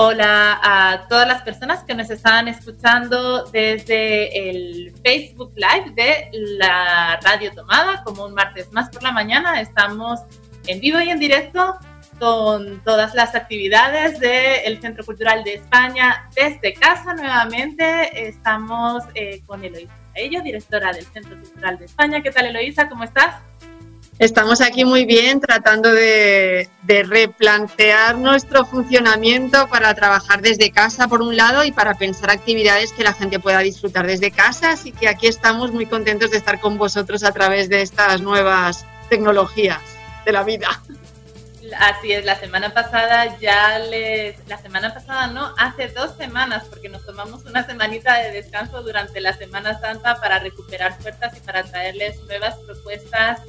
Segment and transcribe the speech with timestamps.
[0.00, 7.18] Hola a todas las personas que nos están escuchando desde el Facebook Live de la
[7.20, 9.60] Radio Tomada, como un martes más por la mañana.
[9.60, 10.20] Estamos
[10.68, 11.80] en vivo y en directo
[12.20, 17.14] con todas las actividades del Centro Cultural de España desde casa.
[17.14, 22.22] Nuevamente estamos eh, con Eloisa Ello, directora del Centro Cultural de España.
[22.22, 22.88] ¿Qué tal Eloisa?
[22.88, 23.42] ¿Cómo estás?
[24.18, 31.36] Estamos aquí muy bien tratando de, replantear nuestro funcionamiento para trabajar desde casa por un
[31.36, 34.72] lado y para pensar actividades que la gente pueda disfrutar desde casa.
[34.72, 38.84] Así que aquí estamos muy contentos de estar con vosotros a través de estas nuevas
[39.08, 39.80] tecnologías
[40.24, 40.82] de la vida.
[41.78, 46.88] Así es, la semana pasada ya les, la semana pasada no, hace dos semanas, porque
[46.88, 51.62] nos tomamos una semanita de descanso durante la Semana Santa para recuperar fuerzas y para
[51.62, 53.42] traerles nuevas propuestas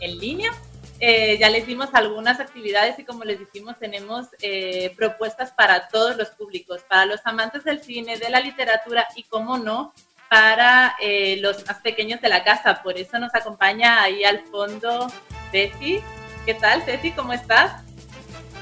[0.00, 0.52] en línea.
[0.98, 6.16] Eh, ya les dimos algunas actividades y como les dijimos, tenemos eh, propuestas para todos
[6.16, 9.92] los públicos, para los amantes del cine, de la literatura y, como no,
[10.30, 12.82] para eh, los más pequeños de la casa.
[12.82, 15.06] Por eso nos acompaña ahí al fondo
[15.50, 16.00] Ceci.
[16.46, 17.10] ¿Qué tal, Ceci?
[17.12, 17.82] ¿Cómo estás?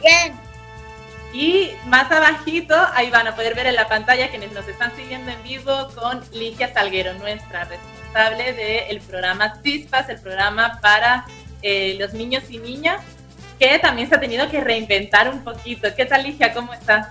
[0.03, 0.35] Bien.
[1.33, 5.33] Y más abajito, ahí van a poder ver en la pantalla quienes nos están siguiendo
[5.33, 7.65] en vivo con Ligia Salguero, nuestra
[8.15, 11.25] responsable del programa CISPAS, el programa para
[11.63, 13.03] eh, los niños y niñas,
[13.59, 15.89] que también se ha tenido que reinventar un poquito.
[15.97, 16.53] ¿Qué tal, Ligia?
[16.53, 17.09] ¿Cómo estás?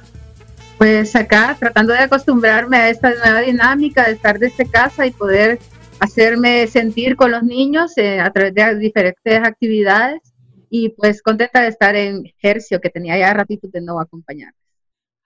[0.77, 5.59] Pues acá tratando de acostumbrarme a esta nueva dinámica de estar desde casa y poder
[5.99, 10.21] hacerme sentir con los niños eh, a través de diferentes actividades
[10.69, 14.55] y pues contenta de estar en Hercio, que tenía ya ratito de no acompañarles.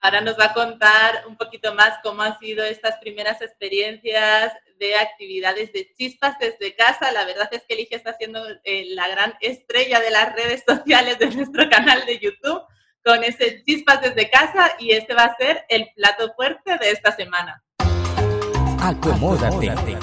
[0.00, 4.94] Ahora nos va a contar un poquito más cómo han sido estas primeras experiencias de
[4.96, 7.10] actividades de chispas desde casa.
[7.10, 11.18] La verdad es que Ligia está siendo eh, la gran estrella de las redes sociales
[11.18, 12.62] de nuestro canal de YouTube
[13.04, 17.10] con ese chispas desde casa y este va a ser el plato fuerte de esta
[17.16, 17.62] semana.
[18.80, 19.98] Acomódate.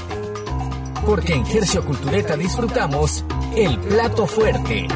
[1.06, 3.24] Porque en Hercio Cultureta disfrutamos
[3.56, 4.88] el plato fuerte.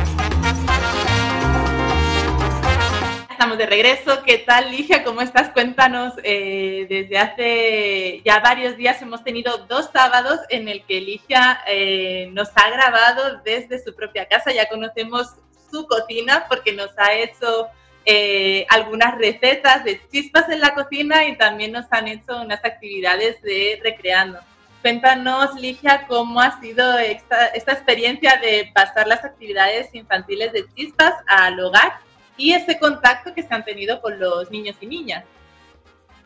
[3.39, 4.21] Estamos de regreso.
[4.25, 5.01] ¿Qué tal, Ligia?
[5.01, 5.51] ¿Cómo estás?
[5.51, 6.13] Cuéntanos.
[6.23, 12.27] Eh, desde hace ya varios días hemos tenido dos sábados en el que Ligia eh,
[12.33, 14.51] nos ha grabado desde su propia casa.
[14.51, 15.35] Ya conocemos
[15.71, 17.69] su cocina porque nos ha hecho
[18.03, 23.41] eh, algunas recetas de chispas en la cocina y también nos han hecho unas actividades
[23.41, 24.39] de recreando.
[24.81, 31.13] Cuéntanos, Ligia, cómo ha sido esta, esta experiencia de pasar las actividades infantiles de chispas
[31.25, 32.08] al hogar
[32.39, 35.25] y ese contacto que se han tenido con los niños y niñas.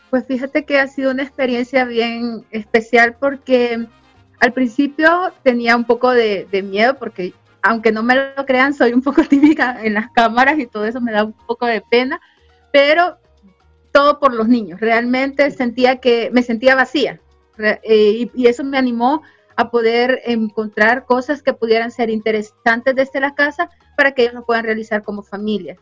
[0.09, 3.87] Pues fíjate que ha sido una experiencia bien especial porque
[4.39, 9.01] al principio tenía un poco de, miedo porque aunque no me lo crean, soy un
[9.01, 12.21] poco típica en las cámaras y todo eso me da un poco de pena,
[12.71, 13.17] pero
[13.91, 14.79] todo por los niños.
[14.79, 17.19] Realmente sentía que me sentía vacía
[17.57, 19.23] eh, y, eso me animó
[19.55, 24.45] a poder encontrar cosas que pudieran ser interesantes desde la casa para que ellos lo
[24.45, 25.77] puedan realizar como familia.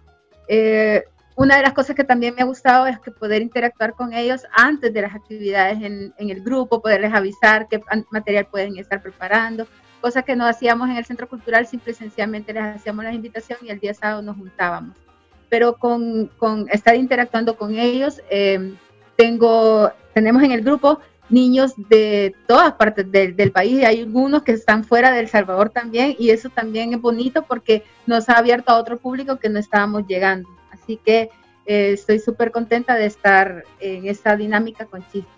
[0.53, 1.06] Eh,
[1.38, 4.45] una de las cosas que también me ha gustado es que poder interactuar con ellos
[4.51, 9.66] antes de las actividades en, el grupo, poderles avisar qué material pueden estar preparando,
[10.01, 13.59] cosa que no hacíamos en el centro cultural, simple y sencillamente les hacíamos la invitación
[13.61, 14.97] y el día sábado nos juntábamos.
[15.47, 16.29] Pero con,
[16.69, 18.73] estar interactuando con ellos, eh,
[19.16, 21.00] tengo, tenemos en el grupo
[21.31, 26.15] niños de todas partes del país y hay algunos que están fuera del Salvador también
[26.19, 30.05] y eso también es bonito porque nos ha abierto a otro público que no estábamos
[30.07, 30.49] llegando.
[30.71, 31.29] Así que
[31.65, 35.31] eh, estoy súper contenta de estar en esta dinámica con chistes.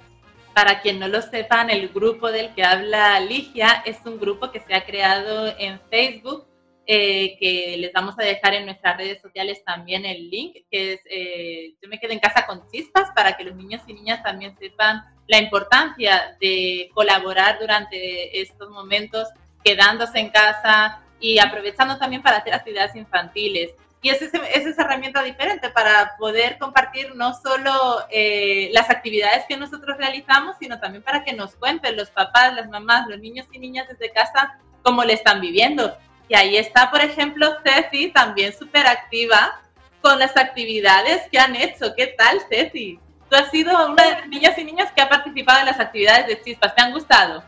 [0.53, 4.59] Para quien no lo sepan, el grupo del que habla Ligia es un grupo que
[4.59, 6.47] se ha creado en Facebook
[6.85, 10.99] eh, que les vamos a dejar en nuestras redes sociales también el link, que es
[11.09, 14.57] eh, Yo me quedo en casa con chispas, para que los niños y niñas también
[14.57, 19.29] sepan la importancia de colaborar durante estos momentos,
[19.63, 23.71] quedándose en casa y aprovechando también para hacer actividades infantiles.
[24.01, 24.33] Y es, es
[24.65, 30.79] esa herramienta diferente para poder compartir no solo eh, las actividades que nosotros realizamos, sino
[30.79, 34.59] también para que nos cuenten los papás, las mamás, los niños y niñas desde casa
[34.81, 35.97] cómo le están viviendo
[36.29, 39.59] y ahí está, por ejemplo, Ceci, también súper activa
[40.01, 41.93] con las actividades que han hecho.
[41.95, 42.99] ¿Qué tal, Ceci?
[43.33, 46.27] Tú has sido una de las niñas y niños que ha participado en las actividades
[46.27, 46.75] de Chispas.
[46.75, 47.43] ¿Te han gustado?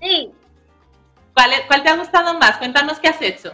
[0.00, 0.32] Sí.
[1.32, 2.56] ¿Cuál, cuál te ha gustado más?
[2.56, 3.52] Cuéntanos qué has hecho.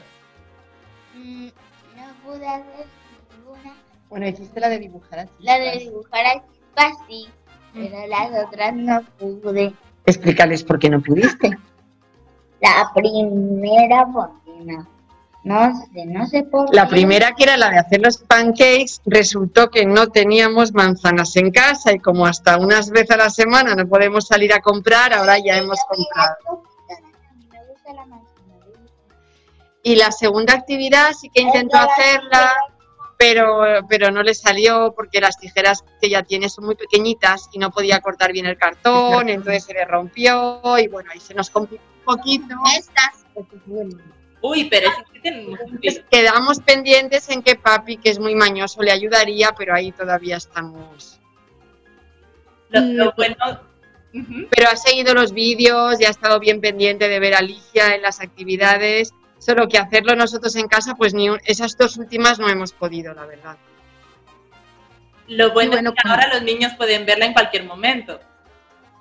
[1.14, 1.48] Mm,
[1.96, 2.86] no pude hacer
[3.36, 3.74] ninguna.
[4.08, 7.28] Bueno, hiciste la de dibujar a La de dibujar a chispas sí,
[7.74, 9.74] pero las otras no pude.
[10.06, 11.50] Explícales por qué no pudiste.
[12.62, 14.88] La primera porque no.
[15.46, 16.90] No sé, no sé por La qué.
[16.90, 21.92] primera, que era la de hacer los pancakes, resultó que no teníamos manzanas en casa
[21.92, 25.56] y como hasta unas veces a la semana no podemos salir a comprar, ahora ya
[25.56, 26.64] hemos comprado.
[26.88, 28.20] La.
[29.84, 32.52] Y la segunda actividad sí que intentó hacerla,
[33.16, 37.60] pero, pero no le salió porque las tijeras que ya tiene son muy pequeñitas y
[37.60, 41.50] no podía cortar bien el cartón, entonces se le rompió y bueno, ahí se nos
[41.50, 42.56] complicó un poquito.
[42.76, 43.24] Estas.
[44.50, 46.04] Uy, pero eso sí Entonces, sentido.
[46.10, 51.20] quedamos pendientes en que papi, que es muy mañoso, le ayudaría, pero ahí todavía estamos.
[52.70, 53.36] Lo, lo bueno...
[54.50, 58.00] Pero ha seguido los vídeos y ha estado bien pendiente de ver a Ligia en
[58.02, 62.48] las actividades, solo que hacerlo nosotros en casa, pues ni un- esas dos últimas no
[62.48, 63.56] hemos podido, la verdad.
[65.28, 68.18] Lo bueno, bueno, es que con- ahora los niños pueden verla en cualquier momento.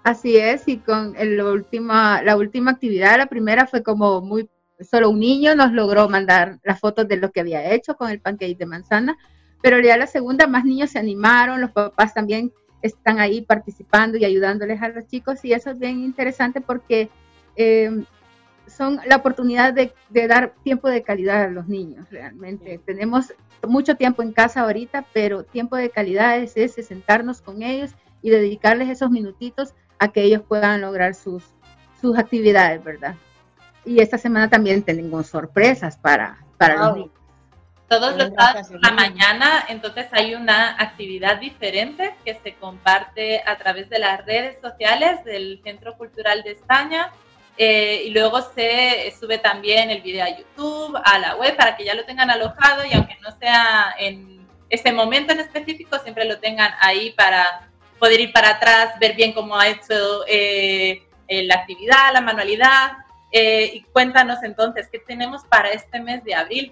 [0.04, 4.50] Así es, y con el- la última, la última actividad, la primera fue como muy,
[4.80, 8.20] solo un niño nos logró mandar las fotos de lo que había hecho con el
[8.20, 9.18] pancake de manzana,
[9.62, 12.52] pero ya la segunda más niños se animaron, los papás también
[12.82, 17.10] están ahí participando y ayudándoles a los chicos y eso es bien interesante porque
[17.56, 18.04] eh,
[18.68, 22.80] son la oportunidad de, de dar tiempo de calidad a los niños realmente.
[22.86, 23.34] Tenemos
[23.68, 27.92] mucho tiempo en casa ahorita, pero tiempo de calidad es ese, sentarnos con ellos
[28.22, 31.44] y dedicarles esos minutitos a que ellos puedan lograr sus,
[32.02, 33.16] sus actividades, ¿verdad?
[33.86, 37.12] Y esta semana también tenemos sorpresas para, para los niños.
[37.88, 43.58] Todos los sábados por la mañana, entonces hay una actividad diferente que se comparte a
[43.60, 47.12] través de las redes sociales del Centro Cultural de España
[47.58, 51.86] eh, y luego se sube también el video a YouTube, a la web, para que
[51.86, 56.40] ya lo tengan alojado y aunque no sea en ese momento en específico, siempre lo
[56.40, 61.56] tengan ahí para poder ir para atrás, ver bien cómo ha hecho eh, eh, la
[61.56, 62.92] actividad, la manualidad.
[63.38, 66.72] Eh, y cuéntanos entonces, ¿qué tenemos para este mes de abril?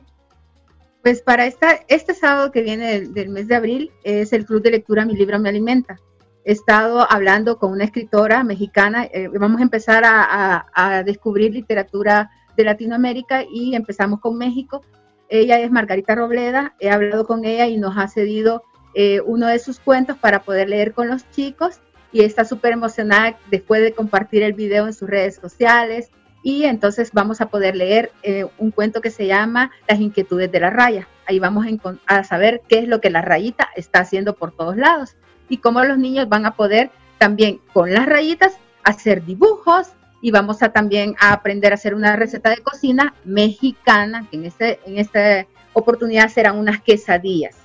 [1.01, 4.71] Pues para esta, este sábado que viene del, mes de abril es el Club de
[4.71, 5.99] Lectura Mi Libro Me Alimenta.
[6.45, 12.63] He estado hablando con una escritora mexicana, eh, vamos a empezar a descubrir literatura de
[12.63, 14.85] Latinoamérica y empezamos con México.
[15.27, 18.63] Ella es Margarita Robleda, he hablado con ella y nos ha cedido
[18.93, 21.81] eh, uno de sus cuentos para poder leer con los chicos
[22.13, 26.09] y está súper emocionada después de compartir el video en sus redes sociales
[26.43, 30.59] y entonces vamos a poder leer eh, un cuento que se llama Las inquietudes de
[30.59, 31.07] la raya.
[31.25, 31.65] Ahí vamos
[32.05, 35.15] a, saber qué es lo que la rayita está haciendo por todos lados
[35.47, 40.61] y cómo los niños van a poder también con las rayitas hacer dibujos y vamos
[40.61, 44.97] a también a aprender a hacer una receta de cocina mexicana, que en, este, en
[44.97, 47.57] esta oportunidad serán unas quesadillas.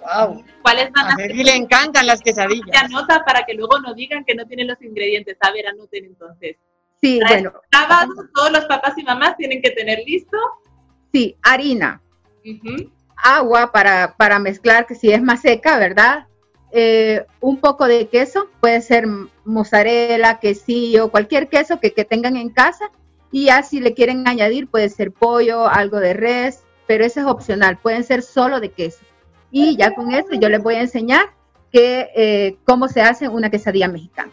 [0.00, 0.44] Wow.
[0.62, 1.30] ¿Cuáles van a A ser?
[1.30, 2.84] Ceci le encantan las Se quesadillas.
[2.84, 5.36] anota para que luego no digan que no tienen los ingredientes.
[5.40, 6.56] A ver, anoten entonces.
[7.00, 10.36] Sí, Para bueno, sábado, todos los papás y mamás tienen que tener listo.
[11.12, 12.02] sí, harina,
[13.16, 16.26] agua para, para mezclar, que si es más seca, ¿verdad?
[16.70, 19.06] Eh, un poco de queso, puede ser
[19.44, 22.90] mozzarella, quesillo, cualquier queso que, que tengan en casa.
[23.30, 27.26] Y ya si le quieren añadir, puede ser pollo, algo de res, pero eso es
[27.26, 29.04] opcional, pueden ser solo de queso.
[29.50, 31.26] Y ya con eso yo les voy a enseñar
[31.72, 34.32] que, eh, cómo se hace una quesadilla mexicana.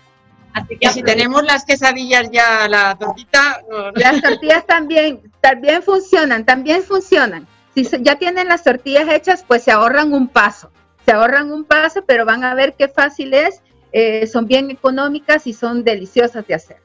[0.55, 3.91] Así que Y si tenemos las quesadillas ya, la tortita, no, no.
[3.93, 7.45] Las tortillas también, también funcionan, también funcionan.
[7.75, 10.71] Si ya tienen las tortillas hechas, pues se ahorran un paso.
[11.05, 13.61] Se ahorran un paso, pero van a ver qué fácil es.
[13.97, 16.77] eh, son bien económicas y son deliciosas de hacer.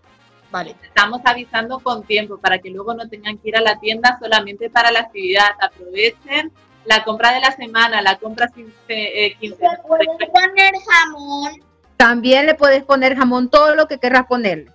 [0.53, 0.75] Vale.
[0.83, 4.69] estamos avisando con tiempo para que luego no tengan que ir a la tienda solamente
[4.69, 5.47] para la actividad.
[5.61, 6.51] Aprovechen
[6.87, 9.77] la compra de la semana, la compra sin- eh, quincenal.
[9.77, 11.53] Se puede poner jamón.
[12.01, 14.73] También le puedes poner jamón, todo lo que querrás ponerle.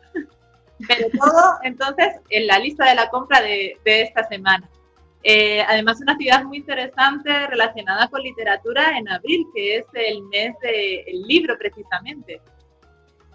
[0.88, 4.70] Pero todo, entonces, en la lista de la compra de, de esta semana.
[5.24, 10.54] Eh, además, una actividad muy interesante relacionada con literatura en abril, que es el mes
[10.62, 12.40] del libro, precisamente.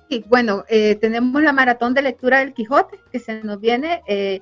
[0.09, 4.05] Y bueno, eh, tenemos la maratón de lectura del Quijote que se nos viene.
[4.07, 4.41] eh,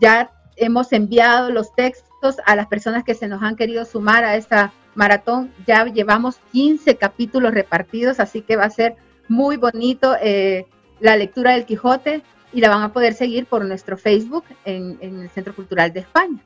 [0.00, 4.36] ya hemos enviado los textos a las personas que se nos han querido sumar a
[4.36, 5.50] esta maratón.
[5.66, 8.96] Ya llevamos 15 capítulos repartidos, así que va a ser
[9.28, 10.66] muy bonito eh,
[11.00, 15.20] la lectura del Quijote y la van a poder seguir por nuestro Facebook en, en
[15.20, 16.38] el Centro Cultural de España.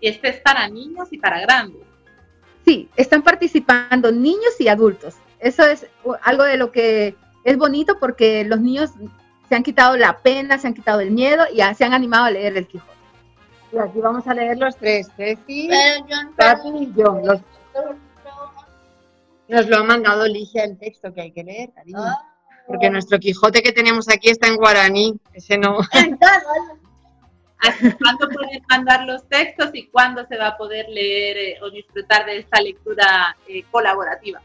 [0.00, 1.80] Y este es para niños y para grandes.
[2.66, 5.14] Sí, están participando niños y adultos.
[5.38, 5.86] eso es
[6.22, 8.90] algo de lo que es bonito porque los niños
[9.48, 12.30] se han quitado la pena, se han quitado el miedo y se han animado a
[12.30, 12.92] leer el Quijote.
[13.72, 15.70] Y aquí vamos a leer los tres, Ceci,
[16.36, 17.22] Papi y yo.
[19.48, 21.98] Nos lo ha mandado Ligia el texto que hay que leer, cariño.
[22.00, 22.32] Ah.
[22.66, 25.78] Porque nuestro Quijote que tenemos aquí está en guaraní, ese no.
[27.98, 32.26] ¿Cuándo pueden mandar los textos y cuándo se va a poder leer eh, o disfrutar
[32.26, 34.42] de esta lectura eh, colaborativa?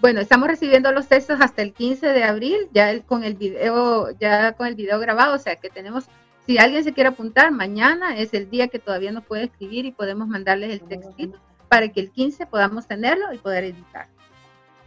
[0.00, 4.52] Bueno, estamos recibiendo los textos hasta el 15 de abril, ya con el video, ya
[4.52, 6.06] con el video grabado, o sea que tenemos,
[6.46, 9.92] si alguien se quiere apuntar, mañana es el día que todavía no puede escribir y
[9.92, 11.38] podemos mandarles el textito
[11.68, 14.06] para que el 15 podamos tenerlo y poder editar.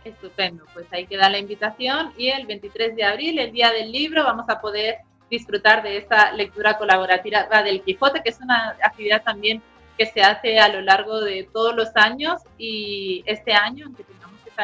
[0.04, 4.24] Estupendo, pues ahí queda la invitación y el 23 de abril, el día del libro,
[4.24, 9.62] vamos a poder disfrutar de esta lectura colaborativa del Quijote, que es una actividad también
[9.98, 14.04] que se hace a lo largo de todos los años y este año, aunque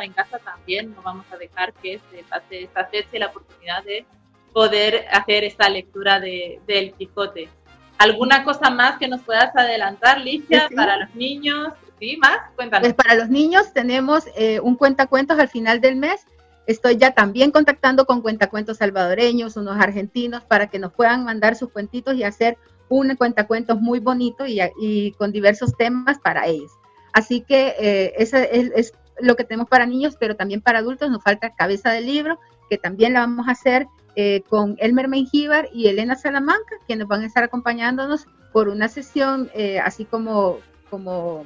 [0.04, 3.84] en casa también no vamos a dejar que se pase esta fecha y la oportunidad
[3.84, 4.06] de
[4.54, 7.50] poder hacer esta lectura de, del Quijote.
[7.98, 11.74] ¿Alguna cosa más que nos puedas adelantar, Licia, para los niños?
[12.00, 12.18] ¿Sí?
[12.18, 12.38] ¿Más?
[12.56, 12.88] Cuéntanos.
[12.88, 16.26] Pues para los niños tenemos eh, un cuentacuentos al final del mes.
[16.68, 21.70] Estoy ya también contactando con cuentacuentos salvadoreños, unos argentinos, para que nos puedan mandar sus
[21.70, 22.58] cuentitos y hacer
[22.90, 26.72] un cuentacuentos muy bonito y, con diversos temas para ellos.
[27.14, 31.10] Así que eh, es, lo que tenemos para niños, pero también para adultos.
[31.10, 35.70] Nos falta cabeza de libro, que también la vamos a hacer eh, con Elmer Mengíbar
[35.72, 40.60] y Elena Salamanca, quienes van a estar acompañándonos por una sesión eh, así como,
[40.90, 41.46] como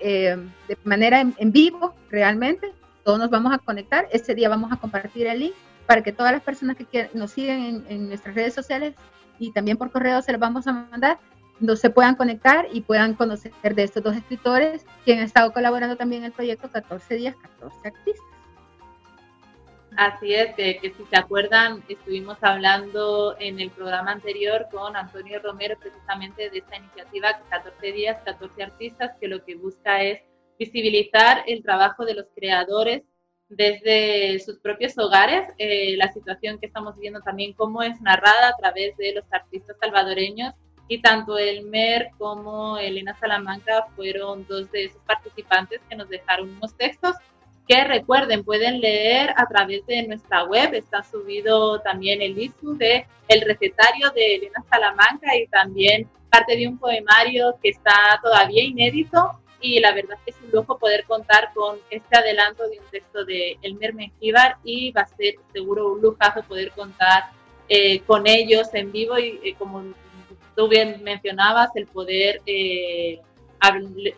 [0.00, 0.36] eh,
[0.68, 2.72] de manera en, vivo, realmente.
[3.04, 4.08] Todos nos vamos a conectar.
[4.12, 5.54] Este día vamos a compartir el link
[5.86, 8.94] para que todas las personas que nos siguen en, nuestras redes sociales
[9.38, 11.18] y también por correo se los vamos a mandar
[11.60, 15.96] no se puedan conectar y puedan conocer de estos dos escritores, quien han estado colaborando
[15.96, 18.27] también en el proyecto 14 días, 14 artistas.
[19.98, 25.76] Así es, que, si se acuerdan, estuvimos hablando en el programa anterior con Antonio Romero
[25.76, 30.20] precisamente de esta iniciativa 14 días, 14 artistas, que lo que busca es
[30.56, 33.02] visibilizar el trabajo de los creadores
[33.48, 38.56] desde sus propios hogares, eh, la situación que estamos viviendo también, cómo es narrada a
[38.56, 40.54] través de los artistas salvadoreños
[40.86, 46.76] y tanto Elmer como Elena Salamanca fueron dos de esos participantes que nos dejaron unos
[46.76, 47.16] textos
[47.68, 53.06] que recuerden, pueden leer a través de nuestra web, está subido también el ISU de
[53.28, 59.38] el recetario de Elena Salamanca y también parte de un poemario que está todavía inédito
[59.60, 62.86] y la verdad es que es un lujo poder contar con este adelanto de un
[62.90, 67.30] texto de Elmer Mengíbar y va a ser seguro un lujazo poder contar
[67.68, 69.82] eh, con ellos en vivo y eh, como
[70.56, 73.20] tú bien mencionabas, el poder eh,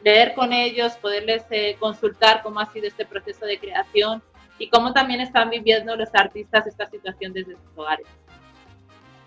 [0.04, 4.22] leer con ellos, poderles eh, consultar cómo ha sido este proceso de creación
[4.58, 8.06] y cómo también están viviendo los artistas esta situación desde sus hogares.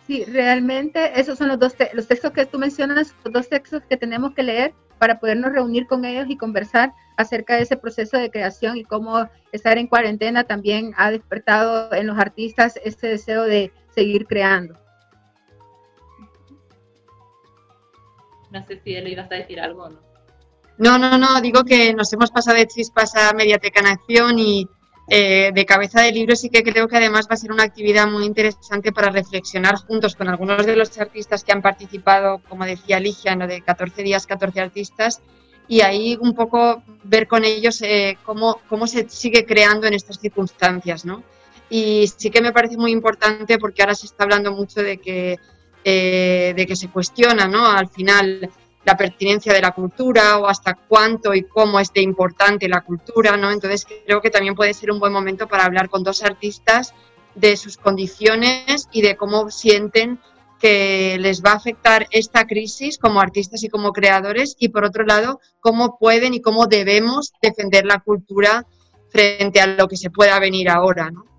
[0.06, 3.98] Sí, realmente esos son los dos los textos que tú mencionas, los dos textos que
[3.98, 8.30] tenemos que leer para podernos reunir con ellos y conversar acerca de ese proceso de
[8.30, 13.72] creación y cómo estar en cuarentena también ha despertado en los artistas ese deseo de
[13.90, 14.83] seguir creando.
[18.54, 20.00] No sé si él ibas a decir algo no.
[20.78, 24.68] No, no, no, digo que nos hemos pasado de chispas a Mediateca en Acción y
[25.10, 28.08] eh, de cabeza de libro sí que creo que además va a ser una actividad
[28.08, 33.00] muy interesante para reflexionar juntos con algunos de los artistas que han participado, como decía
[33.00, 33.48] Ligia, ¿no?
[33.48, 35.22] de 14 días, 14 artistas,
[35.68, 40.20] y ahí un poco ver con ellos eh, cómo, cómo se sigue creando en estas
[40.20, 41.24] circunstancias, ¿no?
[41.70, 45.40] Y sí que me parece muy importante porque ahora se está hablando mucho de que
[45.84, 47.66] eh, de que se cuestiona ¿no?
[47.66, 48.50] al final
[48.86, 53.38] la pertinencia de la cultura o hasta cuánto y cómo es de importante la cultura,
[53.38, 53.50] ¿no?
[53.52, 56.94] Entonces creo que también puede ser un buen momento para hablar con dos artistas
[57.36, 60.20] de sus condiciones y de cómo sienten
[60.60, 65.06] que les va a afectar esta crisis como artistas y como creadores y por otro
[65.06, 68.66] lado cómo pueden y cómo debemos defender la cultura
[69.10, 71.33] frente a lo que se pueda venir ahora, ¿no?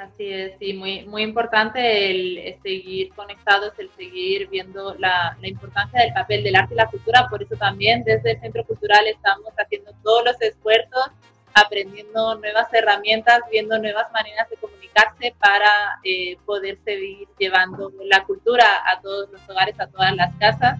[0.00, 6.00] Así es, sí, muy, muy importante el, seguir conectados, el seguir viendo la, la, importancia
[6.00, 7.26] del papel del arte y la cultura.
[7.28, 11.10] Por eso también desde el Centro Cultural estamos haciendo todos los esfuerzos,
[11.52, 18.64] aprendiendo nuevas herramientas, viendo nuevas maneras de comunicarse para eh, poder seguir llevando la cultura
[18.86, 20.78] a todos los hogares, a todas las casas.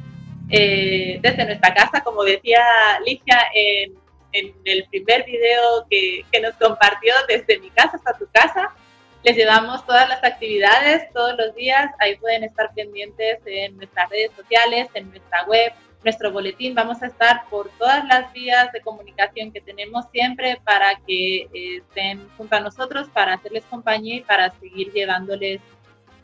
[0.48, 2.62] Eh, desde nuestra casa, como decía
[3.04, 3.92] Ligia en,
[4.32, 8.74] en el primer video que, que nos compartió, desde mi casa hasta tu casa
[9.22, 11.90] les llevamos todas las actividades todos los días.
[11.98, 15.72] Ahí pueden estar pendientes en nuestras redes sociales, en nuestra web,
[16.02, 16.74] nuestro boletín.
[16.74, 21.76] Vamos a estar por todas las vías de comunicación que tenemos siempre para que eh,
[21.76, 25.60] estén junto a nosotros, para hacerles compañía y para seguir llevándoles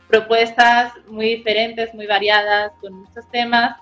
[0.07, 3.77] propuestas muy diferentes, muy variadas, con muchos temas.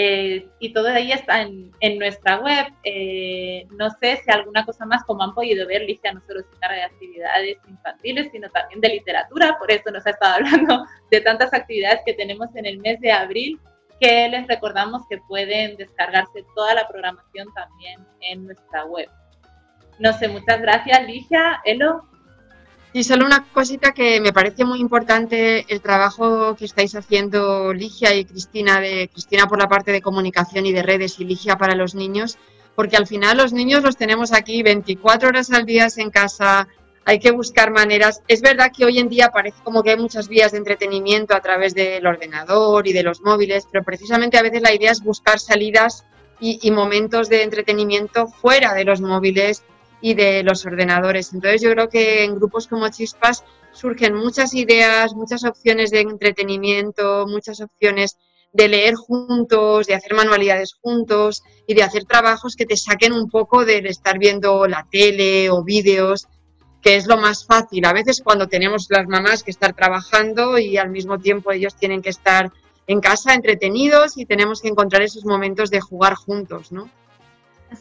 [0.00, 2.66] Eh, y todo ahí está en, en nuestra web.
[2.84, 6.54] Eh, no sé si alguna cosa más, como han podido ver, Ligia no solo se
[6.54, 11.20] encarga de actividades infantiles, sino también de literatura, por eso nos ha estado hablando de
[11.20, 13.58] tantas actividades que tenemos en el mes de abril
[14.00, 19.10] que les recordamos que pueden descargarse toda la programación también en nuestra web.
[19.98, 21.60] No sé, muchas gracias, Ligia.
[21.64, 22.08] Elo.
[22.92, 28.14] Y solo una cosita que me parece muy importante el trabajo que estáis haciendo Ligia
[28.14, 31.74] y Cristina, de Cristina por la parte de comunicación y de redes y Ligia para
[31.74, 32.38] los niños,
[32.74, 36.68] porque al final los niños los tenemos aquí 24 horas al día en casa,
[37.08, 38.22] hay que buscar maneras.
[38.28, 41.40] Es verdad que hoy en día parece como que hay muchas vías de entretenimiento a
[41.40, 45.40] través del ordenador y de los móviles, pero precisamente a veces la idea es buscar
[45.40, 46.04] salidas
[46.38, 49.64] y, momentos de entretenimiento fuera de los móviles
[50.00, 51.32] y de los ordenadores.
[51.32, 57.26] Entonces yo creo que en grupos como Chispas surgen muchas ideas, muchas opciones de entretenimiento,
[57.26, 58.16] muchas opciones
[58.52, 63.28] de leer juntos, de hacer manualidades juntos y de hacer trabajos que te saquen un
[63.28, 66.26] poco del estar viendo la tele o vídeos
[66.82, 67.84] que es lo más fácil.
[67.84, 72.02] A veces cuando tenemos las mamás que estar trabajando y al mismo tiempo ellos tienen
[72.02, 72.52] que estar
[72.86, 76.88] en casa entretenidos y tenemos que encontrar esos momentos de jugar juntos, ¿no?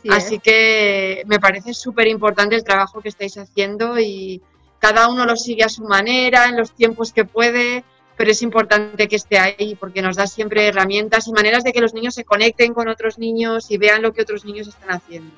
[0.09, 4.41] Así, que me parece súper importante el trabajo que estáis haciendo y
[4.79, 7.83] cada uno lo sigue a su manera, en los tiempos que puede,
[8.15, 11.81] pero es importante que esté ahí porque nos da siempre herramientas y maneras de que
[11.81, 15.33] los niños se conecten con otros niños y vean lo que otros niños están haciendo.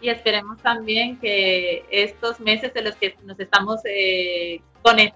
[0.00, 4.60] Y esperemos también que estos meses en los que nos estamos eh,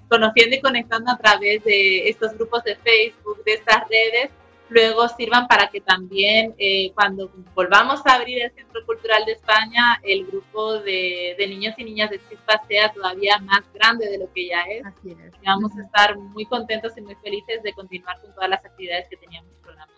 [0.09, 4.31] conociendo y conectando a través de estos grupos de Facebook, de estas redes,
[4.73, 10.01] luego sirvan para que también eh, cuando volvamos a abrir el Centro Cultural de España,
[10.03, 14.49] el grupo de, niños y niñas de Chispa sea todavía más grande de lo que
[14.49, 14.85] ya es.
[14.85, 15.33] Así es.
[15.41, 19.09] Y vamos a estar muy contentos y muy felices de continuar con todas las actividades
[19.09, 19.93] que teníamos programadas.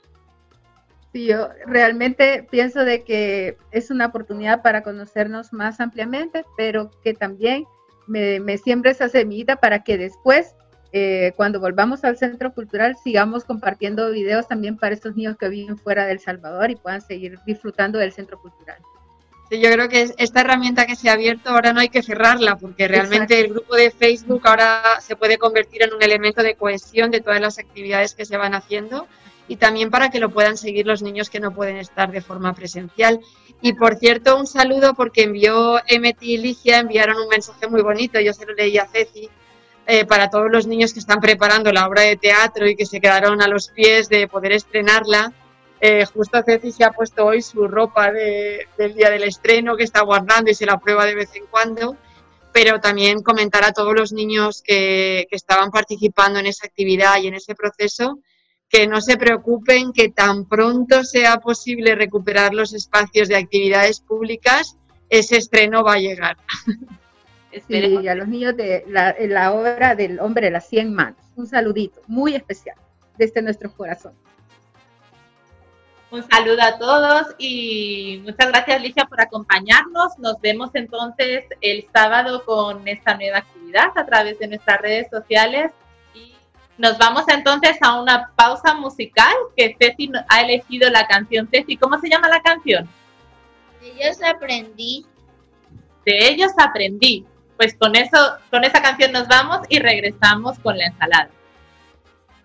[1.12, 7.14] Sí, yo realmente pienso de que es una oportunidad para conocernos más ampliamente, pero que
[7.14, 7.66] también
[8.06, 10.56] me, me siembra esa semillita para que después,
[10.96, 15.76] eh, cuando volvamos al centro cultural, sigamos compartiendo videos también para estos niños que viven
[15.76, 18.78] fuera del Salvador y puedan seguir disfrutando del centro cultural.
[19.50, 22.54] Sí, yo creo que esta herramienta que se ha abierto ahora no hay que cerrarla,
[22.54, 27.10] porque realmente el grupo de Facebook ahora se puede convertir en un elemento de cohesión
[27.10, 29.08] de todas las actividades que se van haciendo
[29.48, 32.54] y también para que lo puedan seguir los niños que no pueden estar de forma
[32.54, 33.18] presencial.
[33.60, 38.20] Y por cierto, un saludo porque envió Emeti y Ligia, enviaron un mensaje muy bonito,
[38.20, 39.28] yo se lo leí a Ceci,
[39.86, 43.00] eh, para todos los niños que están preparando la obra de teatro y que se
[43.00, 45.32] quedaron a los pies de poder estrenarla.
[45.80, 50.02] Eh, justo Ceci se ha puesto hoy su ropa del día del estreno que está
[50.02, 51.98] guardando y se la prueba de vez en cuando,
[52.52, 57.26] pero también comentar a todos los niños que, que estaban participando en esa actividad y
[57.26, 58.18] en ese proceso
[58.70, 64.76] que no se preocupen, que tan pronto sea posible recuperar los espacios de actividades públicas,
[65.10, 66.38] ese estreno va a llegar.
[67.68, 71.18] Sí, a los niños de la, obra del hombre de las 100 manos.
[71.36, 72.76] Un saludito muy especial
[73.16, 74.12] desde nuestro corazón.
[76.10, 80.18] Un saludo a todos y muchas gracias Licia por acompañarnos.
[80.18, 85.72] Nos vemos entonces el sábado con esta nueva actividad a través de nuestras redes sociales
[86.76, 91.48] nos vamos entonces a una pausa musical que Ceci ha elegido la canción.
[91.48, 92.88] Ceci, ¿cómo se llama la canción?
[93.80, 95.06] De ellos aprendí.
[96.04, 97.24] De ellos aprendí.
[97.56, 98.18] Pues con eso,
[98.50, 101.30] con esa canción nos vamos y regresamos con la ensalada.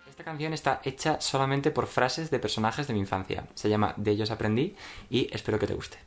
[0.08, 3.44] Esta canción está hecha solamente por frases de personajes de mi infancia.
[3.54, 4.76] Se llama De ellos aprendí
[5.08, 5.98] y espero que te guste.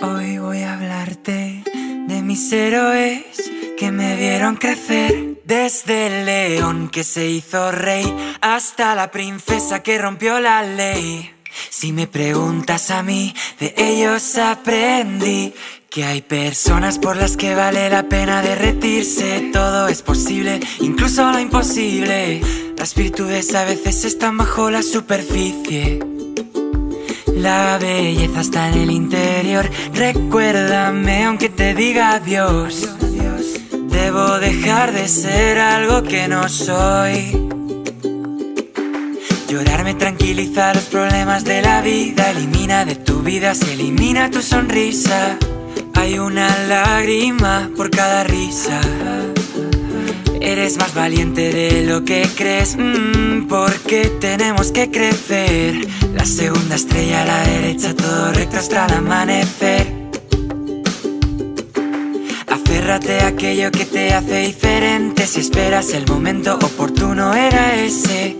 [0.00, 7.04] Hoy voy a hablarte de mis héroes que me vieron crecer desde el león que
[7.04, 11.34] se hizo rey hasta la princesa que rompió la ley.
[11.68, 15.54] Si me preguntas a mí, de ellos aprendí
[15.92, 19.50] que hay personas por las que vale la pena derretirse.
[19.52, 22.40] Todo es posible, incluso lo imposible.
[22.78, 26.00] Las virtudes a veces están bajo la superficie.
[27.36, 29.68] La belleza está en el interior.
[29.92, 32.88] Recuérdame aunque te diga adiós.
[33.90, 37.38] Debo dejar de ser algo que no soy.
[39.46, 45.36] Llorarme tranquiliza los problemas de la vida, elimina de tu vida, se elimina tu sonrisa.
[46.02, 48.80] Hay una lágrima por cada risa.
[50.40, 55.86] Eres más valiente de lo que crees, mm, porque tenemos que crecer.
[56.12, 59.92] La segunda estrella a la derecha, todo recto hasta el amanecer.
[62.48, 65.24] Aférrate a aquello que te hace diferente.
[65.28, 68.36] Si esperas el momento oportuno, era ese.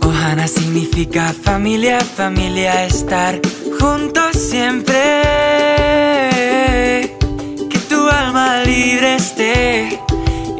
[0.00, 3.40] Ohana significa familia, familia, estar
[3.80, 5.69] juntos siempre.
[6.30, 10.00] Que tu alma libre esté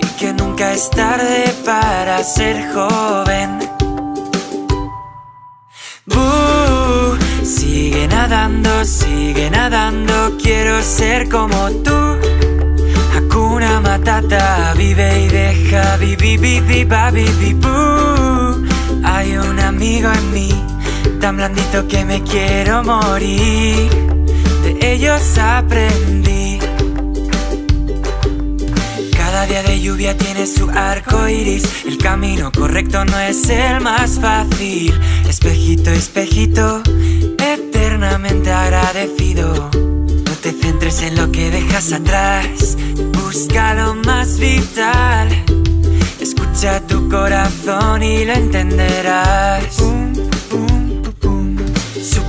[0.03, 3.59] y que nunca es tarde para ser joven.
[6.07, 12.01] Boo, sigue nadando, sigue nadando, quiero ser como tú.
[13.15, 17.27] Hakuna Matata, vive y deja, vivi, vivi, babi.
[19.05, 20.51] Hay un amigo en mí,
[21.21, 24.20] tan blandito que me quiero morir.
[24.91, 26.59] Ellos aprendí.
[29.17, 31.85] Cada día de lluvia tiene su arco iris.
[31.87, 34.93] El camino correcto no es el más fácil.
[35.29, 36.83] Espejito, espejito,
[37.39, 39.71] eternamente agradecido.
[39.73, 42.77] No te centres en lo que dejas atrás.
[43.13, 45.29] Busca lo más vital.
[46.21, 49.81] Escucha tu corazón y lo entenderás.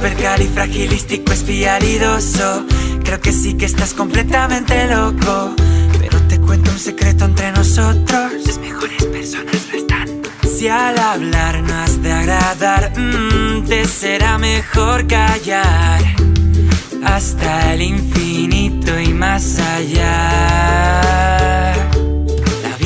[0.01, 2.65] Supercalifragilístico espialidoso.
[3.03, 5.53] Creo que sí que estás completamente loco.
[5.99, 8.31] Pero te cuento un secreto entre nosotros.
[8.43, 10.07] Las mejores personas lo están.
[10.41, 16.01] Si al hablar no has de agradar, mm, te será mejor callar.
[17.03, 21.11] Hasta el infinito y más allá.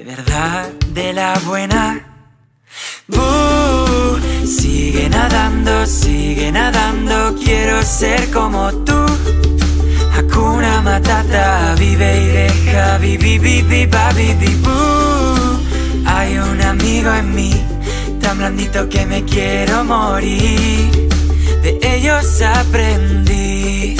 [0.00, 2.00] De verdad, de la buena.
[3.06, 8.96] Boo, sigue nadando, sigue nadando, quiero ser como tú.
[10.16, 14.32] Hakuna Matata, vive y deja, vivi, vivi, babi,
[14.62, 15.60] boo.
[16.06, 17.52] Hay un amigo en mí,
[18.22, 21.10] tan blandito que me quiero morir.
[21.62, 23.99] De ellos aprendí.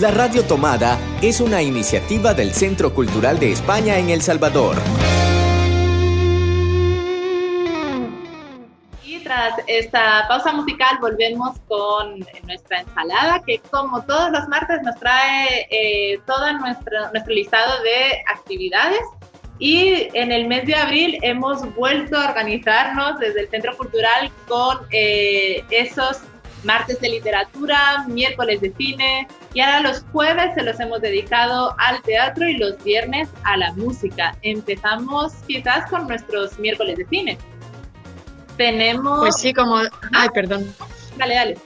[0.00, 4.76] La Radio Tomada es una iniciativa del Centro Cultural de España en El Salvador.
[9.02, 14.96] Y tras esta pausa musical volvemos con nuestra ensalada que como todos los martes nos
[14.96, 19.00] trae eh, todo nuestro, nuestro listado de actividades.
[19.58, 24.80] Y en el mes de abril hemos vuelto a organizarnos desde el Centro Cultural con
[24.90, 26.20] eh, esos
[26.66, 32.02] martes de literatura, miércoles de cine y ahora los jueves se los hemos dedicado al
[32.02, 34.36] teatro y los viernes a la música.
[34.42, 37.38] Empezamos quizás con nuestros miércoles de cine.
[38.56, 39.20] Tenemos...
[39.20, 39.78] Pues sí, como...
[40.12, 40.74] Ay, perdón.
[41.16, 41.58] Dale, dale.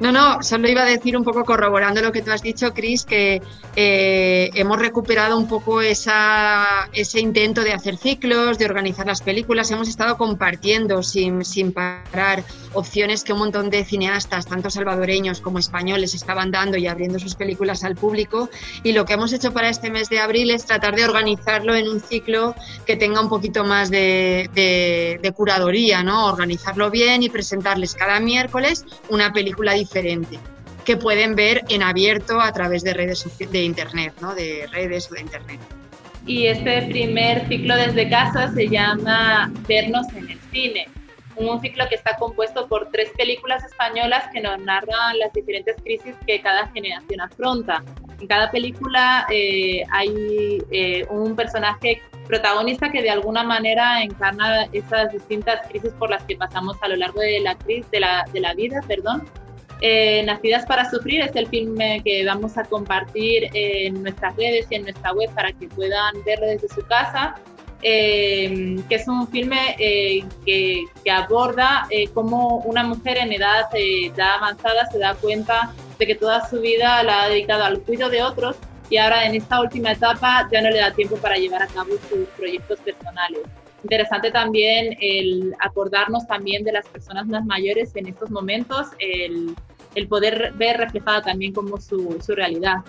[0.00, 3.04] No, no, solo iba a decir un poco corroborando lo que tú has dicho, Cris,
[3.04, 3.40] que
[3.76, 9.70] eh, hemos recuperado un poco ese intento de hacer ciclos, de organizar las películas.
[9.70, 15.60] Hemos estado compartiendo sin, sin parar opciones que un montón de cineastas, tanto salvadoreños como
[15.60, 18.50] españoles, estaban dando y abriendo sus películas al público.
[18.82, 21.88] Y lo que hemos hecho para este mes de abril es tratar de organizarlo en
[21.88, 26.26] un ciclo que tenga un poquito más de, de, curaduría, ¿no?
[26.26, 29.83] Organizarlo bien y presentarles cada miércoles una película diferente
[30.84, 34.34] que pueden ver en abierto a través de redes de internet, ¿no?
[34.34, 35.60] de redes o de internet.
[36.26, 40.86] Y este primer ciclo desde casa se llama Vernos en el cine.
[41.36, 46.14] un ciclo que está compuesto por tres películas españolas que nos narran las diferentes crisis
[46.26, 47.82] que cada generación afronta.
[48.20, 55.12] En cada película eh, hay eh, un personaje protagonista que de alguna manera encarna esas
[55.12, 58.54] distintas crisis por las que pasamos a lo largo de la, de la, de la
[58.54, 58.80] vida.
[58.86, 59.28] Perdón.
[59.86, 64.76] Eh, Nacidas para Sufrir es el filme que vamos a compartir en nuestras redes y
[64.76, 67.34] en nuestra web para que puedan verlo desde su casa.
[67.82, 73.66] Eh, que es un filme eh, que, que, aborda cómo una mujer en edad
[74.16, 78.10] ya avanzada se da cuenta de que toda su vida la ha dedicado al cuidado
[78.10, 78.56] de otros
[78.88, 81.90] y ahora en esta última etapa ya no le da tiempo para llevar a cabo
[82.08, 83.40] sus proyectos personales.
[83.82, 89.54] Interesante también el acordarnos también de las personas más mayores en estos momentos, el,
[89.94, 92.84] el poder ver reflejada también como su, su realidad.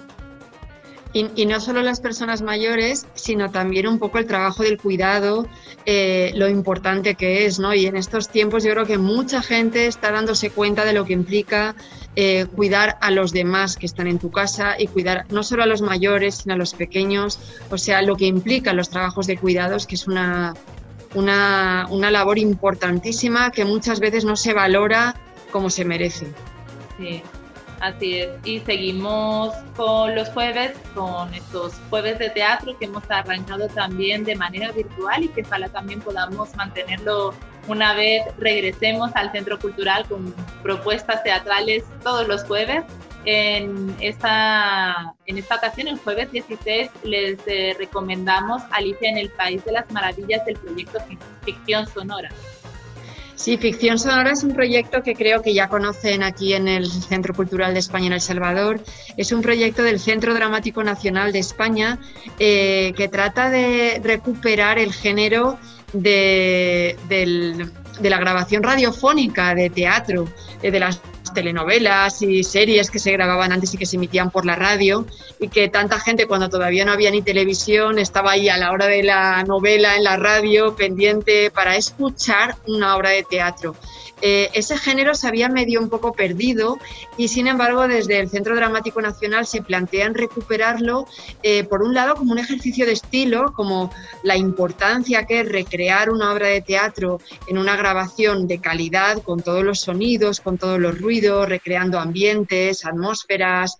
[1.15, 5.47] Y, no solo las personas mayores, sino también un poco el trabajo del cuidado,
[5.85, 7.73] eh, lo importante que es, ¿no?
[7.73, 11.13] Y en estos tiempos yo creo que mucha gente está dándose cuenta de lo que
[11.13, 11.73] implica
[12.17, 15.67] eh, cuidar a los demás que están en tu casa y cuidar no solo a
[15.67, 17.39] los mayores, sino a los pequeños,
[17.71, 20.53] o sea, lo que implica los trabajos de cuidados, que es una,
[21.13, 25.15] una, una labor importantísima que muchas veces no se valora
[25.49, 26.27] como se merece.
[26.97, 27.21] Sí.
[27.81, 33.67] Así es, y seguimos con los jueves, con estos jueves de teatro que hemos arrancado
[33.67, 37.33] también de manera virtual y que ojalá también podamos mantenerlo
[37.67, 42.83] una vez regresemos al Centro Cultural con propuestas teatrales todos los jueves.
[43.25, 49.65] En esta, en esta ocasión, el jueves 16, les eh, recomendamos Alicia en el País
[49.65, 50.99] de las Maravillas del proyecto
[51.43, 52.29] Ficción Sonora.
[53.35, 57.33] Sí, Ficción Sonora es un proyecto que creo que ya conocen aquí en el Centro
[57.33, 58.81] Cultural de España en El Salvador.
[59.17, 61.99] Es un proyecto del Centro Dramático Nacional de España
[62.39, 65.59] eh, que trata de recuperar el género
[65.91, 70.27] de, de la grabación radiofónica de teatro,
[70.61, 71.01] eh, de las
[71.35, 75.05] telenovelas y series que se grababan antes y que se emitían por la radio
[75.39, 78.87] y que tanta gente cuando todavía no había ni televisión estaba ahí a la hora
[78.87, 83.75] de la novela en la radio pendiente para escuchar una obra de teatro.
[84.21, 86.77] Eh, ese género se había medio un poco perdido
[87.17, 91.05] y sin embargo desde el Centro Dramático Nacional se plantean recuperarlo
[91.43, 93.91] eh, por un lado como un ejercicio de estilo, como
[94.23, 99.41] la importancia que es recrear una obra de teatro en una grabación de calidad con
[99.41, 103.79] todos los sonidos, con todos los ruidos, recreando ambientes, atmósferas,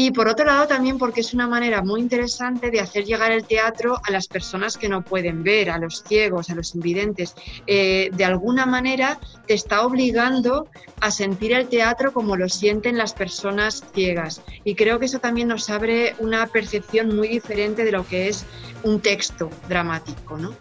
[0.00, 3.42] y por otro lado también porque es una manera muy interesante de hacer llegar el
[3.42, 7.34] teatro a las personas que no pueden ver, a los ciegos, a los invidentes.
[7.66, 10.68] Eh, de alguna manera te está obligando
[11.00, 14.40] a sentir el teatro como lo sienten las personas ciegas.
[14.62, 18.46] Y creo que eso también nos abre una percepción muy diferente de lo que es
[18.84, 20.38] un texto dramático.
[20.38, 20.54] ¿no?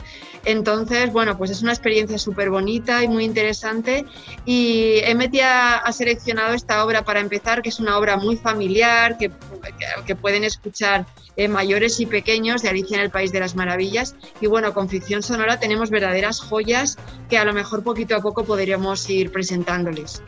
[0.46, 4.06] Entonces, bueno, pues es una experiencia súper bonita y muy interesante.
[4.46, 9.32] Y Emeti ha, seleccionado esta obra para empezar, que es una obra muy familiar, que,
[10.06, 11.06] que pueden escuchar
[11.38, 14.16] eh, mayores y pequeños de Alicia en el País de las Maravillas.
[14.42, 16.98] Y bueno, con ficción sonora tenemos verdaderas joyas
[17.30, 20.24] que a lo mejor poquito a poco podríamos ir presentándoles.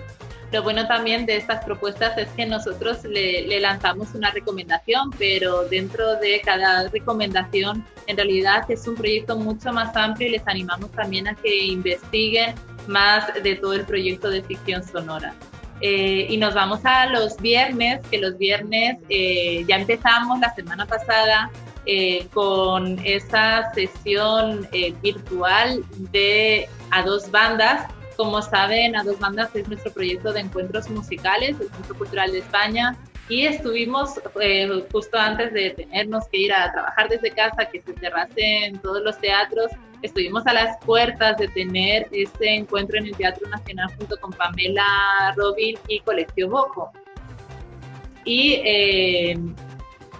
[0.51, 6.15] Lo bueno también de estas propuestas es que nosotros le, lanzamos una recomendación, pero dentro
[6.15, 11.27] de cada recomendación en realidad es un proyecto mucho más amplio y les animamos también
[11.27, 12.55] a que investiguen
[12.87, 15.35] más de todo el proyecto de ficción sonora.
[15.81, 20.85] Eh, y nos vamos a los viernes, que los viernes eh, ya empezamos la semana
[20.87, 21.51] pasada
[21.85, 24.67] eh, con esa sesión
[25.01, 27.87] virtual de a dos bandas
[28.19, 32.39] como saben, A Dos Bandas es nuestro proyecto de encuentros musicales, el Centro Cultural de
[32.39, 32.97] España,
[33.29, 37.93] y estuvimos eh, justo antes de tenernos que ir a trabajar desde casa, que se
[37.93, 43.47] cerrasen todos los teatros, estuvimos a las puertas de tener este encuentro en el Teatro
[43.47, 46.91] Nacional junto con Pamela Robin y Colegio Boco.
[48.25, 49.39] Y eh,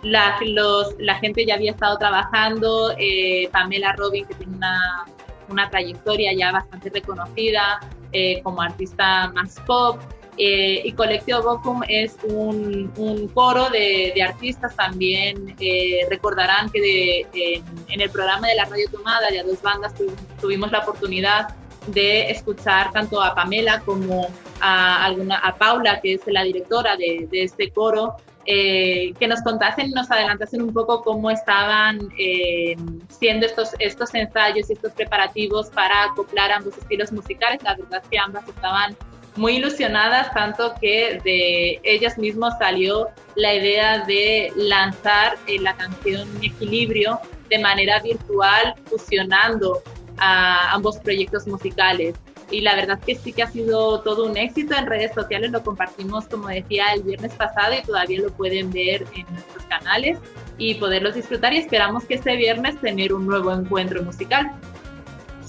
[0.04, 5.06] la, los, la gente ya había estado trabajando, eh, Pamela Robin, que tiene una
[5.50, 7.80] una trayectoria ya bastante reconocida
[8.12, 10.00] eh, como artista más pop.
[10.42, 15.56] Eh, y Colectivo Bocum es un, coro de, artistas también.
[15.60, 19.94] Eh, recordarán que en, el programa de la Radio Tomada, ya dos bandas,
[20.40, 21.56] tuvimos la oportunidad
[21.88, 24.28] de escuchar tanto a Pamela como
[24.62, 29.92] a, alguna, a Paula, que es la directora de este coro, eh, que nos contasen,
[29.92, 32.76] nos adelantasen un poco cómo estaban eh,
[33.10, 37.62] siendo estos, estos ensayos y estos preparativos para acoplar ambos estilos musicales.
[37.64, 38.96] La verdad es que ambas estaban
[39.36, 46.28] muy ilusionadas, tanto que de ellas mismas salió la idea de lanzar eh, la canción
[46.42, 49.82] Equilibrio de manera virtual, fusionando
[50.18, 52.16] a ambos proyectos musicales.
[52.52, 55.64] Y la verdad que sí que ha sido todo un éxito en redes sociales, lo
[55.64, 60.20] compartimos como decía el viernes pasado y todavía lo pueden ver en nuestros canales
[60.58, 64.52] y poderlos disfrutar y esperamos que este viernes tener un nuevo encuentro musical.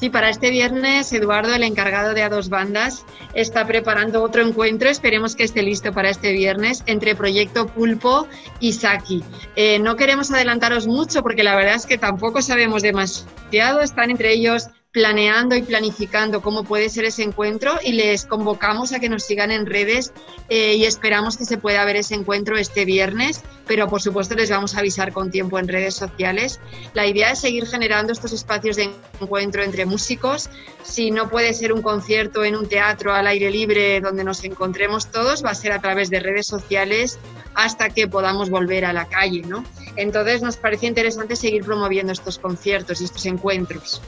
[0.00, 4.88] Sí, para este viernes Eduardo, el encargado de A Dos Bandas, está preparando otro encuentro,
[4.88, 8.26] esperemos que esté listo para este viernes, entre Proyecto Pulpo
[8.60, 9.22] y Saki.
[9.56, 14.32] Eh, no queremos adelantaros mucho porque la verdad es que tampoco sabemos demasiado, están entre
[14.32, 19.22] ellos planeando y planificando cómo puede ser ese encuentro y les convocamos a que nos
[19.22, 20.12] sigan en redes
[20.48, 24.50] eh, y esperamos que se pueda ver ese encuentro este viernes, pero por supuesto les
[24.50, 26.58] vamos a avisar con tiempo en redes sociales.
[26.92, 30.50] La idea es seguir generando estos espacios de encuentro entre músicos.
[30.82, 35.12] Si no puede ser un concierto en un teatro al aire libre donde nos encontremos
[35.12, 37.20] todos, va a ser a través de redes sociales
[37.54, 39.64] hasta que podamos volver a la calle, ¿no?
[39.94, 44.02] Entonces nos parece interesante seguir promoviendo estos conciertos y estos encuentros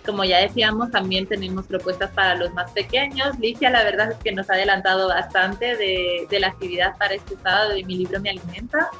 [0.00, 3.38] como ya decíamos, también tenemos propuestas para los más pequeños.
[3.38, 7.36] Licia, la verdad es que nos ha adelantado bastante de, de la actividad para este
[7.42, 8.90] sábado de Mi Libro Me Alimenta.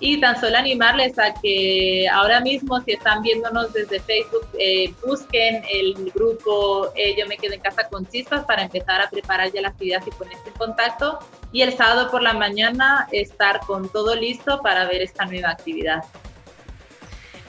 [0.00, 5.62] Y tan solo animarles a que ahora mismo, si están viéndonos desde Facebook, eh, busquen
[5.72, 9.62] el grupo eh, Yo me quedo en casa con chispas para empezar a preparar ya
[9.62, 11.20] la actividad y ponerse en contacto.
[11.52, 16.02] Y el sábado por la mañana estar con todo listo para ver esta nueva actividad.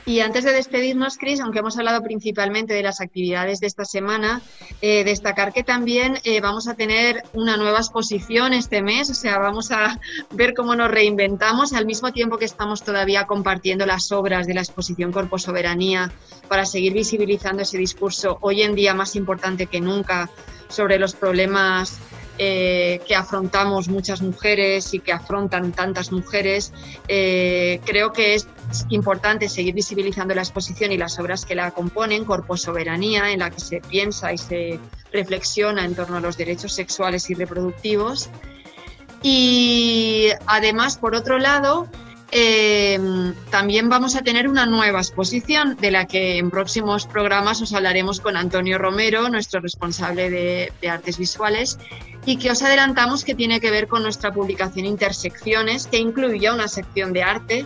[0.08, 4.40] Y antes de despedirnos, Cris, aunque hemos hablado principalmente de las actividades de esta semana,
[4.82, 9.40] eh, destacar que también eh, vamos a tener una nueva exposición este mes, o sea,
[9.40, 10.00] vamos a
[10.32, 14.62] ver cómo nos reinventamos al mismo tiempo que estamos todavía compartiendo las obras de la
[14.62, 16.12] exposición Corpo Soberanía
[16.48, 20.30] para seguir visibilizando ese discurso hoy en día más importante que nunca
[20.68, 22.00] sobre los problemas
[22.38, 26.74] eh, que afrontamos muchas mujeres y que afrontan tantas mujeres.
[27.08, 28.48] Eh, creo que es
[28.90, 33.50] importante seguir visibilizando la exposición y las obras que la componen, Corpo Soberanía, en la
[33.52, 34.80] que se piensa y se
[35.14, 38.30] reflexiona en torno a los derechos sexuales y reproductivos.
[39.22, 41.88] Y además, por otro lado,
[42.38, 43.00] eh,
[43.50, 48.20] también vamos a tener una nueva exposición de la que en próximos programas os hablaremos
[48.20, 51.80] con Antonio Romero, nuestro responsable de, artes visuales,
[52.26, 56.68] y que os adelantamos que tiene que ver con nuestra publicación Intersecciones, que incluye una
[56.68, 57.66] sección de arte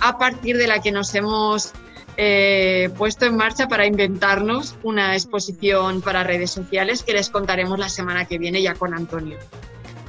[0.00, 1.72] a partir de la que nos hemos
[2.18, 7.88] eh, puesto en marcha para inventarnos una exposición para redes sociales que les contaremos la
[7.88, 9.38] semana que viene ya con Antonio.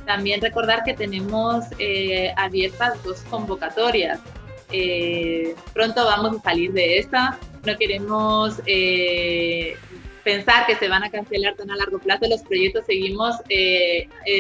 [0.06, 4.20] También recordar que tenemos eh, abiertas dos convocatorias.
[4.72, 7.38] Eh, pronto vamos a salir de esta.
[7.66, 9.76] No queremos eh,
[10.24, 12.86] pensar que se van a cancelar tan a largo plazo los proyectos.
[12.86, 13.36] Seguimos,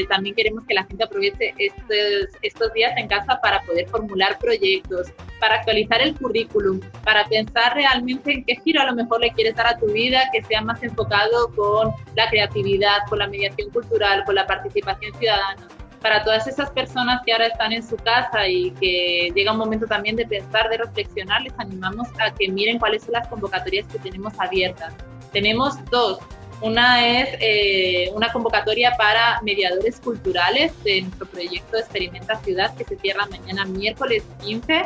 [0.09, 5.07] también queremos que la gente aproveche estos, estos días en casa para poder formular proyectos,
[5.39, 9.55] para actualizar el currículum, para pensar realmente en qué giro a lo mejor le quieres
[9.55, 14.23] dar a tu vida, que sea más enfocado con la creatividad, con la mediación cultural,
[14.25, 15.67] con la participación ciudadana.
[16.01, 19.85] Para todas esas personas que ahora están en su casa y que llega un momento
[19.85, 23.99] también de pensar, de reflexionar, les animamos a que miren cuáles son las convocatorias que
[23.99, 24.95] tenemos abiertas.
[25.31, 26.19] Tenemos dos.
[26.61, 32.97] Una es eh, una convocatoria para mediadores culturales de nuestro proyecto Experimenta Ciudad que se
[32.97, 34.83] cierra mañana miércoles 15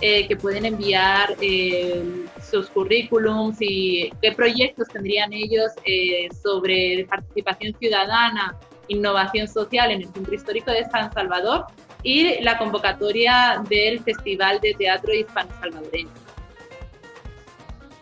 [0.00, 7.74] eh, que pueden enviar eh, sus currículums y qué proyectos tendrían ellos eh, sobre participación
[7.80, 8.56] ciudadana,
[8.86, 11.64] innovación social en el Centro Histórico de San Salvador
[12.04, 16.27] y la convocatoria del Festival de Teatro Hispano-Salvadoreño.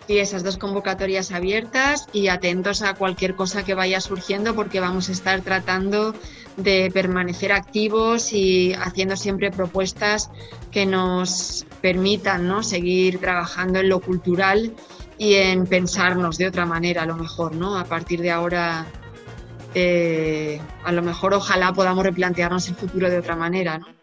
[0.09, 5.09] Y esas dos convocatorias abiertas y atentos a cualquier cosa que vaya surgiendo porque vamos
[5.09, 6.15] a estar tratando
[6.57, 10.31] de permanecer activos y haciendo siempre propuestas
[10.71, 12.63] que nos permitan ¿no?
[12.63, 14.73] seguir trabajando en lo cultural
[15.19, 17.79] y en pensarnos de otra manera a lo mejor, ¿no?
[17.79, 18.87] A partir de ahora,
[19.75, 23.96] eh, a lo mejor ojalá podamos replantearnos el futuro de otra manera, ¿no?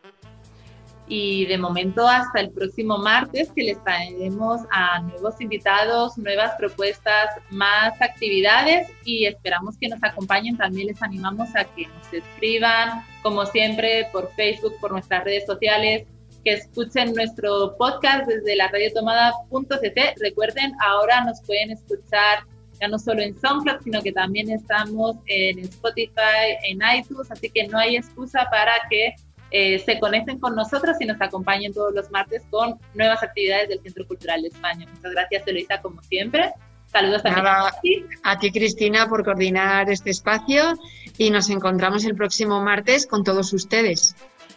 [1.08, 7.30] Y de momento hasta el próximo martes que les traeremos a nuevos invitados, nuevas propuestas,
[7.50, 10.58] más actividades y esperamos que nos acompañen.
[10.58, 16.08] También les animamos a que nos escriban, como siempre, por Facebook, por nuestras redes sociales,
[16.44, 20.16] que escuchen nuestro podcast desde la radiotomada.cc.
[20.20, 22.45] Recuerden, ahora nos pueden escuchar
[22.80, 27.68] ya no solo en SoundCloud, sino que también estamos en Spotify, en iTunes, así que
[27.68, 29.16] no hay excusa para que
[29.56, 33.82] eh, se conecten con nosotros y nos acompañen todos los martes con nuevas actividades del
[33.84, 34.88] Centro Cultural de España.
[34.91, 36.51] Muchas gracias, Eloisa, como siempre.
[36.88, 38.04] Saludos también a ti.
[38.24, 40.74] A ti, Cristina, por coordinar este espacio
[41.20, 44.16] y nos encontramos el próximo martes con todos ustedes.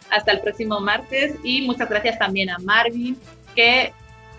[0.09, 3.15] Hasta el próximo martes y muchas gracias también a Marvin,
[3.55, 3.93] que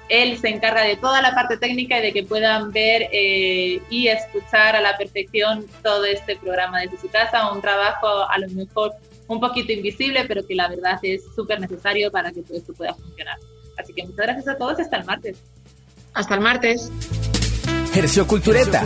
[0.08, 4.08] él se encarga de toda la parte técnica y de que puedan ver eh, y
[4.08, 8.94] escuchar a la perfección todo este programa desde su casa, un trabajo a lo mejor
[9.28, 12.94] un poquito invisible, pero que la verdad es súper necesario para que todo esto pueda
[12.94, 13.36] funcionar.
[13.78, 15.38] Así que muchas gracias a todos y hasta el martes.
[16.14, 16.90] Hasta el martes.
[17.94, 18.84] Hercio Cultureta,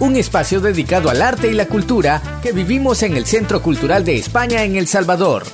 [0.00, 4.16] un espacio dedicado al arte y la cultura que vivimos en el Centro Cultural de
[4.16, 5.44] España en El Salvador.